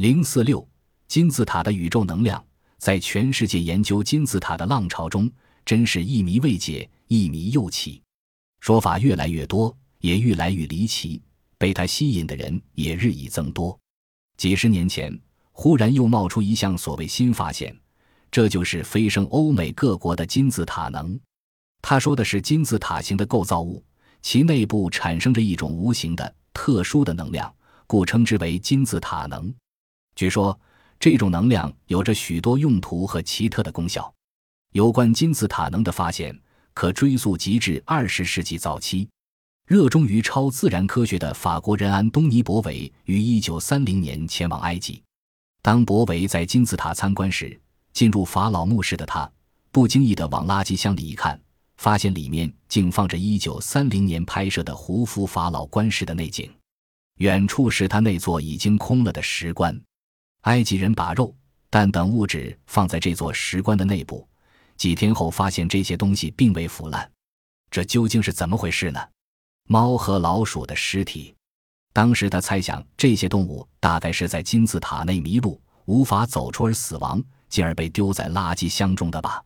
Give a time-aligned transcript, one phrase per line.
[0.00, 0.66] 零四六
[1.08, 2.42] 金字塔的宇宙能量，
[2.78, 5.30] 在全世界研究金字塔的浪潮中，
[5.62, 8.00] 真是一谜未解，一谜又起。
[8.60, 11.20] 说法越来越多，也越来越离奇，
[11.58, 13.78] 被它吸引的人也日益增多。
[14.38, 15.14] 几十年前，
[15.52, 17.78] 忽然又冒出一项所谓新发现，
[18.30, 21.20] 这就是飞升欧美各国的金字塔能。
[21.82, 23.84] 他说的是金字塔形的构造物，
[24.22, 27.54] 其内部产生着一种无形的、特殊的能量，
[27.86, 29.54] 故称之为金字塔能。
[30.14, 30.58] 据说
[30.98, 34.12] 这种能量有着许多用途和奇特的功效。
[34.72, 36.38] 有关金字塔能的发现
[36.74, 39.08] 可追溯及至二十世纪早期。
[39.66, 45.00] 热衷于超自然科学的法国人安东尼·博维于一九三零年前往埃及。
[45.62, 47.60] 当博维在金字塔参观时，
[47.92, 49.30] 进入法老墓室的他
[49.70, 51.40] 不经意地往垃圾箱里一看，
[51.76, 56.52] 发现里面竟放着一九三零年拍摄的胡夫法老棺室的内景。
[57.18, 59.80] 远处是他那座已经空了的石棺。
[60.42, 61.34] 埃及人把肉、
[61.68, 64.26] 蛋等物质放在这座石棺的内部，
[64.76, 67.10] 几天后发现这些东西并未腐烂，
[67.70, 69.00] 这究竟是怎么回事呢？
[69.68, 71.34] 猫和老鼠的尸体，
[71.92, 79.42] 当时他猜想这些动物大概是在金字塔内迷路，无法走出而死亡，进而被丢在垃圾箱中的吧。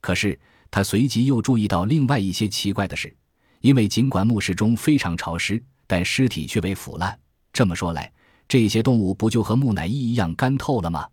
[0.00, 0.38] 可是
[0.70, 3.14] 他随即又注意到另外一些奇怪的事，
[3.60, 7.18] 因为尽管墓室中非常潮湿，但尸体却未腐烂。
[7.52, 8.10] 这么说来，
[8.48, 11.06] 这些动物不就和木乃伊一样干透了吗？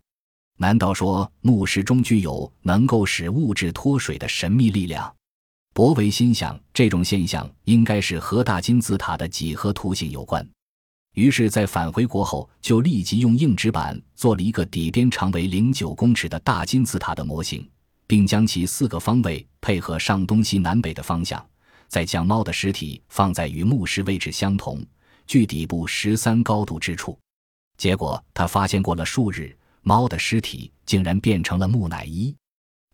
[0.56, 5.14] 难道说墓室中具有能够使物质脱水的神秘力量？
[5.74, 10.48] 博维心想，这种现象应该是和大金字塔的几何图形有关。
[11.12, 17.68] 于是，在返回国后，就立即用硬纸板做了一个底边长为零九公尺的大金字塔的模型，
[18.06, 21.46] 并将其四个方位配合上东西南北的方向，
[21.88, 24.82] 再将猫的尸体放在与墓室位置相同、
[25.26, 27.18] 距底部十三高度之处。
[27.76, 32.34] 结果，他发现过了数日，猫的尸体竟然变成了木乃伊。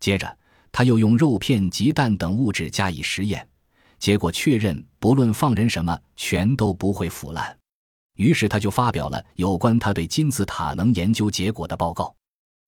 [0.01, 0.39] 接着，
[0.73, 3.47] 他又用肉片、鸡蛋等物质加以实验，
[3.99, 7.57] 结果确认不论放任什么，全都不会腐烂。
[8.17, 12.15] 于是，他就发表了有关他对金字塔能研究结果的报告。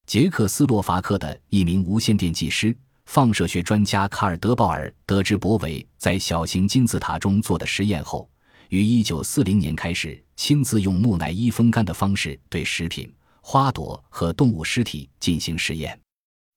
[0.06, 2.76] 捷克斯洛伐克的一名无线电技师、
[3.06, 8.28] 放射学专家卡尔德鲍尔得知博维在小型金字塔中做的实验后。
[8.70, 15.98] 于一九四零年开始，亲自用木乃伊风干的方式对食品、花朵和动物尸体进行实验。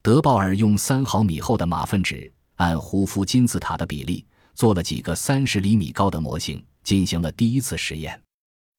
[0.01, 8.19] 德鲍尔用三毫米厚的马粪纸，按胡夫金字塔的比例，做了几个三十厘米高的模型，进行了第一次实验。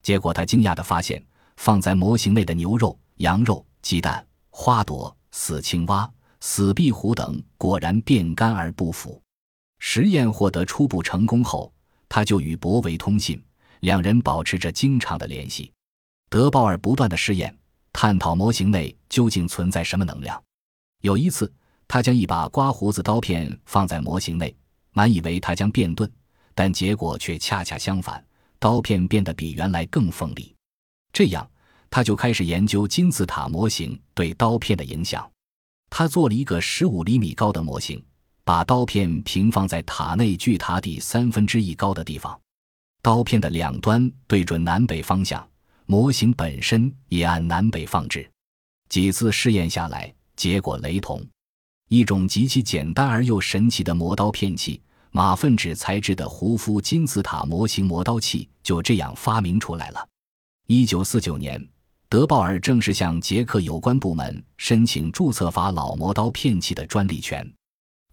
[0.03, 1.23] 结果，他惊讶地发现，
[1.57, 6.11] 放在模型内的牛肉、羊肉、鸡蛋、花朵、死青蛙、
[6.41, 9.21] 死壁虎等，果然变干而不腐。
[9.79, 11.73] 实验获得初步成功后。
[12.11, 13.39] 他就与博维通信，
[13.81, 15.73] 两人保持着经常的联系。
[16.29, 17.57] 德鲍尔不断的试验，
[17.93, 20.43] 探讨模型内究竟存在什么能量。
[21.03, 21.53] 有一次，
[21.87, 24.55] 他将一把刮胡子刀片放在模型内，
[24.93, 26.11] 满以为它将变钝，
[26.55, 28.25] 但结果却恰恰相反，
[28.59, 30.55] 刀片变得比原来更锋利。
[31.13, 31.49] 这样，
[31.91, 35.31] 他就开始研究金字塔模型对刀片的影响。
[35.89, 38.03] 他做了一个十五厘米高的模型。
[38.45, 42.41] 把刀片平放在塔内距塔底三分之一高的地方，
[43.09, 45.43] 刀片的两端对准南北方向，
[45.87, 48.31] 模型本身也按南北放置。
[48.91, 51.27] 几次试验下来，结果雷同。
[51.89, 60.07] 一种极其简单而又神奇的磨刀片器——马粪纸材质的胡夫金字塔模型磨刀器就这样发明出来了。
[60.67, 61.67] 一九四九年，
[62.11, 67.51] 德鲍尔正式向捷克有关部门申请注册法老磨刀片器的专利权。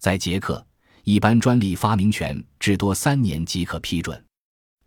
[0.00, 0.66] 在捷克，
[1.04, 4.24] 一般专利发明权至多三年即可批准，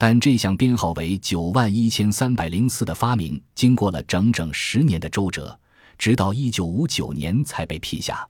[0.01, 5.59] 但这项编号为九万一千三百零四的发明，经过了整整十年的周折，
[5.97, 8.25] 直到一九五九年才被批下。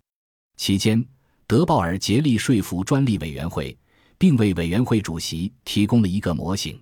[0.58, 1.06] 期间，
[1.46, 3.78] 德鲍尔竭力说服专利委员会，
[4.18, 6.81] 并为委员会主席提供了一个模型。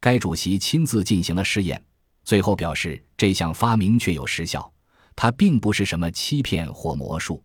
[0.00, 1.80] 该主席亲自进行了试验，
[2.24, 4.68] 最后表示这项发明确有实效，
[5.14, 7.40] 它并不是什么欺骗或魔术。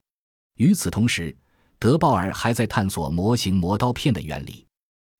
[0.57, 1.37] 与此同时，
[1.77, 4.65] 德鲍尔还在探索模型磨刀片的原理。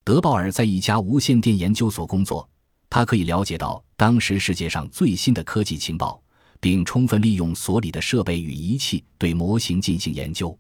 [0.03, 2.49] 德鲍尔在一家无线电研究所工作，
[2.89, 6.21] 他可以了解到当时世界上最新的科技情报，
[6.59, 10.57] 并充分利用所里的设备与仪器对模型进行研究。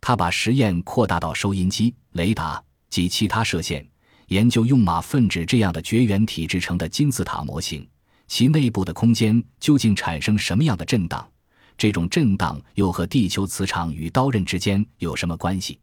[0.00, 3.84] 他把实验扩大到收音机、雷达及其他射线，
[4.28, 7.84] 研究用马粪纸这样的绝缘体制成的金字塔模型，
[8.28, 11.28] 其内部的空间究竟产生什么样的震荡。
[11.76, 15.80] 这种震荡又和地球磁场与刀刃之间有什么关系？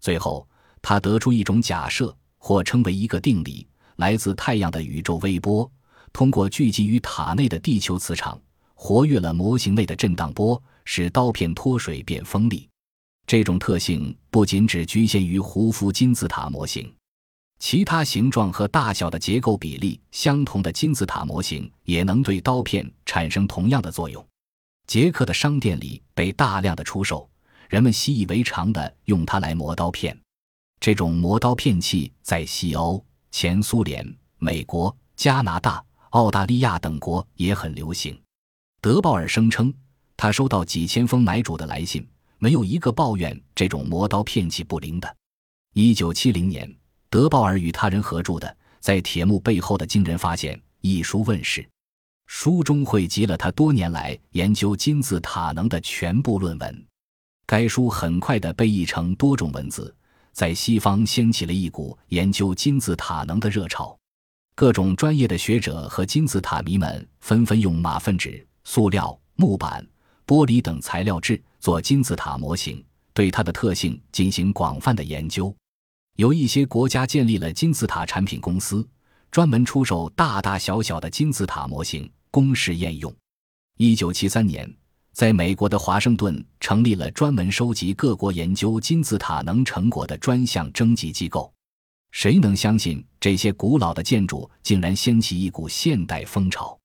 [0.00, 0.48] 最后，
[0.80, 5.70] 他得出一种假设，或称为一个定理：来自太阳的宇宙微波，
[6.12, 8.40] 通过聚集于塔内的地球磁场，
[8.74, 12.68] 活跃了模型内的震荡波，使刀片脱水变锋利。
[13.26, 16.90] 这种特性不仅只局限于胡夫金字塔模型，
[17.58, 24.26] 其他形状和大小的结构比例相同的金字塔模型也能对刀片产生同样的作用。
[24.86, 27.28] 杰克的商店里被大量的出售，
[27.68, 30.18] 人们习以为常的用它来磨刀片。
[30.80, 38.18] 这种磨刀片器在西欧、前苏联、美国、加拿大、澳大利亚等国也很流行。
[38.80, 39.74] 德鲍尔声称，
[40.16, 42.06] 他收到几千封买主的来信。
[42.40, 45.16] 没有一个抱怨这种磨刀片器不灵的。
[45.74, 46.72] 一九七零年，
[47.10, 48.46] 德鲍尔与他人合著的
[48.78, 51.68] 《在铁幕背后的惊人发现》一书问世，
[52.28, 56.86] 书中汇集了他多年来研究金字塔能的全部论文。
[57.44, 59.92] 该书很快的被译成多种文字，
[60.38, 63.98] 在西方掀起了一股研究金字塔能的热潮。
[64.54, 69.84] 各种专业的学者和金字塔迷们纷纷用马粪纸、塑料、木板。
[70.24, 75.52] 玻璃等材料制做金字塔模型，对它的特性进行广泛的研究。
[76.14, 78.88] 有一些国家建立了金字塔产品公司，
[79.32, 83.12] 专门出售大大小小的金字塔模型供实验用。
[83.78, 84.72] 一九七三年，
[85.18, 91.52] 在美国的华盛顿成立了专门收集各国研究金字塔能成果的专项征集机构。
[92.12, 96.78] 谁能相信这些古老的建筑竟然掀起一股现代风潮？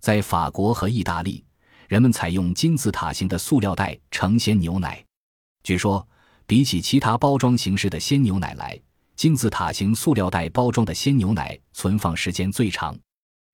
[0.00, 1.44] 在法国和意大利。
[1.88, 5.04] 人们采用金字塔形的塑料袋盛鲜牛奶。
[5.64, 6.06] 据说，
[6.46, 8.80] 比起其他包装形式的鲜牛奶来，
[9.16, 12.96] 金字塔形塑料袋包装的鲜牛奶存放时间最长。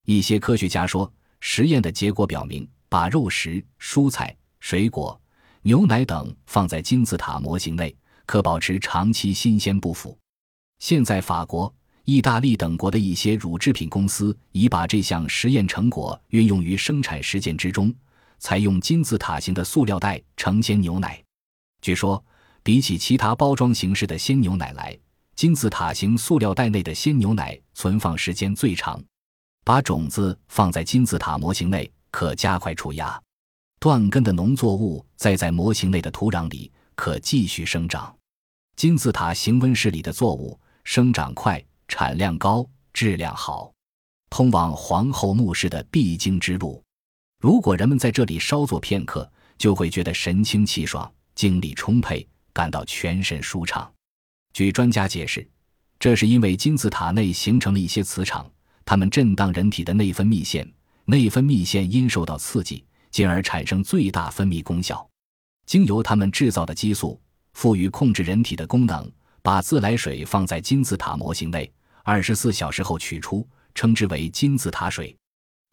[0.04, 1.10] 一些科学家说，
[1.40, 5.20] 实验的结果表明，把肉食、蔬菜、水果、
[5.62, 7.94] 牛奶等放在金字塔模型内，
[8.26, 10.18] 可保持长期新鲜不腐。
[10.78, 11.72] 现在，法国、
[12.04, 17.94] 意大利等国的一些乳制品公司已把这项实验成果运用于生产实践之中。
[18.40, 21.20] 采用金字塔形的塑料袋盛鲜牛奶，
[21.82, 22.24] 据说
[22.62, 24.96] 比起其他包装形式的鲜牛奶来，
[25.34, 29.02] 金字塔形塑料袋内的鲜牛奶存放时间最长。
[29.64, 33.16] 把种子放在金字塔模型内，可加快出芽；
[33.78, 38.12] 断根的农作物栽在模型内的土壤里，可继续生长。
[38.74, 43.72] 金字塔形温室里的作物生长快、产量高、质量好，
[44.30, 46.82] 通往皇后墓室的必经之路。
[47.38, 53.88] 如果人们在这里稍作片刻，就会觉得神清气爽、精力充沛，感到全身舒畅。
[54.52, 55.48] 据专家解释，
[56.00, 58.50] 这是因为金字塔内形成了一些磁场，
[58.84, 60.68] 它们震荡人体的内分泌腺，
[61.10, 65.08] 内分泌腺因受到刺激，进而产生最大分泌功效。
[65.64, 67.18] 经由它们制造的激素，
[67.54, 69.10] 赋予控制人体的功能。
[69.40, 71.72] 把自来水放在金字塔模型内，
[72.02, 75.16] 二十四小时后取出，称之为金字塔水。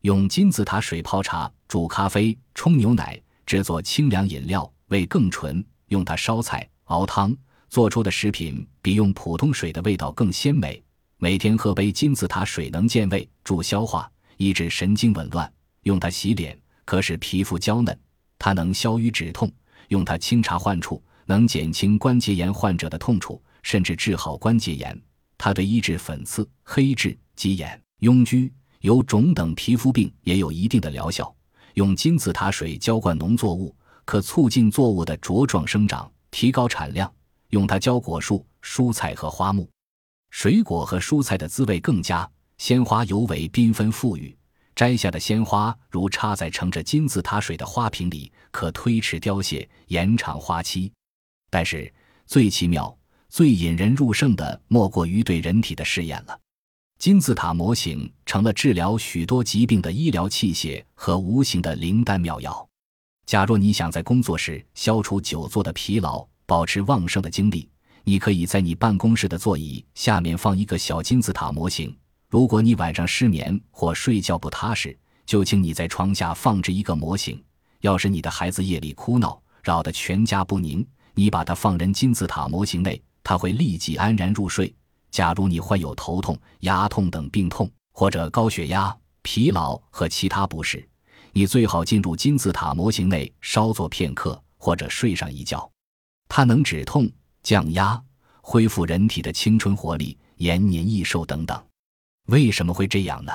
[0.03, 5.61] 用金字塔水泡茶、煮咖啡、冲牛奶、制作清凉饮料，味更纯。
[5.89, 7.35] 用它烧菜、熬汤，
[7.67, 10.81] 做出的食品比用普通水的味道更鲜美。
[11.17, 15.51] 每天喝杯金字塔水能健胃、助消化、抑制神经紊乱。
[15.83, 17.97] 用它洗脸，可使皮肤娇嫩。
[18.37, 19.51] 它能消瘀止痛。
[19.89, 24.99] 用它清查患处，能减轻关节炎患者的痛楚，甚至治好关节炎。
[25.37, 28.51] 它对医治粉刺、黑痣、鸡眼、痈疽。
[28.81, 31.33] 有肿等皮肤病也有一定的疗效。
[31.73, 37.11] 用金字塔水浇灌农作物，可促进作物的茁壮生长，提高产量。
[37.49, 39.67] 用它浇果树、蔬菜和花木，
[40.29, 44.35] 水果和蔬菜的滋味更佳，鲜花尤为缤纷富裕。
[44.75, 50.91] 摘下的鲜花如插在盛着金字塔水的花瓶里，可推迟凋谢，延长花期。
[51.49, 51.93] 但是
[52.25, 52.93] 最奇妙、
[53.29, 56.37] 最引人入胜的，莫过于对人体的试验了。
[56.99, 62.67] 金字塔模型成了治疗许多疾病的医疗器械和无形的灵丹妙药。
[63.25, 67.69] 假若你想在工作时消除久坐的疲劳，保持旺盛的精力，
[68.03, 71.95] 你可以在你办公室的座椅下面放一个小金字塔模型。
[72.35, 74.93] 如果你晚上失眠或睡觉不踏实，
[75.25, 77.41] 就请你在床下放置一个模型。
[77.79, 84.75] 要是你的孩子夜里哭闹，扰得全家不宁，你把它放人金字塔模型内，他会立即安然入睡。
[85.11, 90.85] 假如你患有头痛、牙痛等病痛，或者高血压、疲劳和其他不适，
[91.31, 95.71] 你最好进入金字塔模型内稍作片刻，或者睡上一觉。
[96.27, 97.09] 它能止痛、
[97.43, 97.97] 降压、
[98.41, 101.57] 恢复人体的青春活力、延年益寿等等。
[102.25, 103.31] 为什么会这样呢？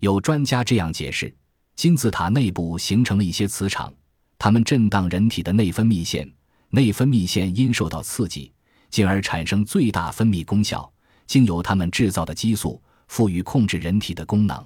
[0.00, 1.34] 有专家这样解释：
[1.74, 3.92] 金字塔内部形成了一些磁场，
[4.38, 6.30] 它们震荡人体的内分泌腺，
[6.70, 8.52] 内分泌腺因受到刺激，
[8.90, 10.90] 进而产生最大分泌功效。
[11.26, 14.64] 经由它们制造的激素赋予控制人体的功能，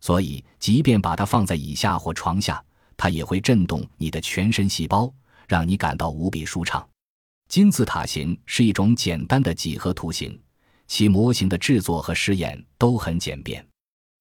[0.00, 2.62] 所以即便把它放在椅下或床下，
[2.96, 5.12] 它也会震动你的全身细胞，
[5.46, 6.86] 让你感到无比舒畅。
[7.48, 10.36] 金字塔形是一种简单的几何图形，
[10.92, 13.66] 其模型的制作和试验都很简便。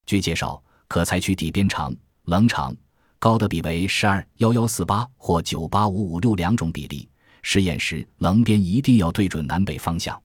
[0.06, 1.94] 据介绍，可采取底边长、
[2.28, 2.74] 棱长、
[3.20, 7.10] 高的比为十二幺幺四八或九八五五六两种比例。
[7.42, 10.18] 实验时，棱边一定要对准南北方向，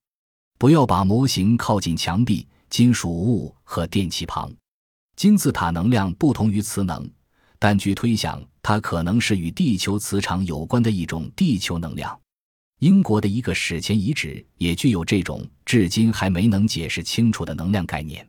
[0.57, 4.49] 不要把模型靠近墙壁、金属物和电器旁。
[5.17, 7.11] 金字塔能量不同于磁能，
[7.59, 12.17] 但据推想，它可能是与地球磁场有关的一种地球能量。
[12.81, 18.27] 英国的一个史前遗址也具有这种至今还没能解释清楚的能量概念。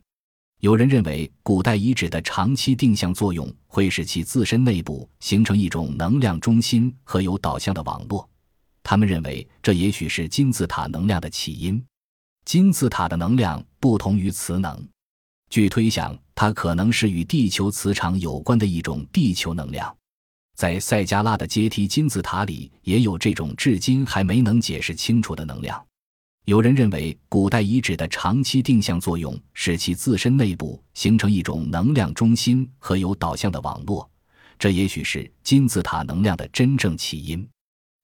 [0.62, 8.28] 有人认为，古代遗址的长期定向作用会使其自身内部形成一种能量中心和有导向的网络。
[8.84, 11.84] 他们认为，这也许是金字塔能量的起因。
[12.46, 14.88] 金字塔的能量不同于磁能，
[15.50, 19.97] 据推想，它可能是与地球磁场有关的一种地球能量。
[20.58, 25.80] 在塞加拉的阶梯金字塔里，也有这种至今还没能解释清楚的能量。
[26.46, 34.10] 有人认为，古代遗址的长期定向作用使其自身内部形成一种能量中心和有导向的网络，
[34.58, 37.48] 这也许是金字塔能量的真正起因。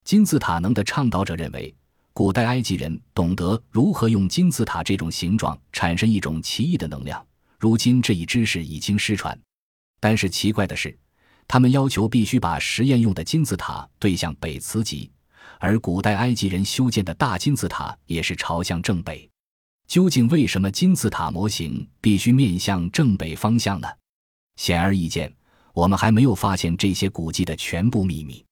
[0.05, 1.73] 金字塔能的倡导者认为，
[2.13, 7.25] 古代埃及人懂得如何用金字塔这种形状产生一种奇异的能量。
[7.57, 9.35] 如今这一知识已经失传，
[9.99, 10.95] 但是奇怪的是，
[11.47, 15.11] 他们要求必须把实验用的金字塔对向北磁极，
[15.59, 19.29] 而古代埃及人修建的大金字塔也是朝向正北。
[19.87, 23.87] 究竟为什么金字塔模型必须面向正北方向呢？
[24.55, 25.31] 显而易见，
[25.73, 28.43] 我们还没有发现这些古迹的全部秘密。